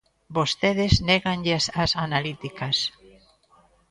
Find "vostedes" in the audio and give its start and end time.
0.35-0.95